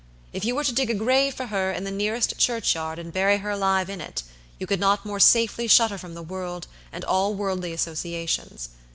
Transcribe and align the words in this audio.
If 0.33 0.45
you 0.45 0.55
were 0.55 0.63
to 0.63 0.73
dig 0.73 0.89
a 0.89 0.95
grave 0.95 1.35
for 1.35 1.45
her 1.45 1.71
in 1.71 1.83
the 1.83 1.91
nearest 1.91 2.35
churchyard 2.39 2.97
and 2.97 3.13
bury 3.13 3.37
her 3.37 3.51
alive 3.51 3.87
in 3.87 4.01
it, 4.01 4.23
you 4.59 4.65
could 4.65 4.79
not 4.79 5.05
more 5.05 5.19
safely 5.19 5.67
shut 5.67 5.91
her 5.91 5.97
from 5.99 6.15
the 6.15 6.23
world 6.23 6.65
and 6.91 7.05
all 7.05 7.35
worldly 7.35 7.71
associations. 7.71 8.69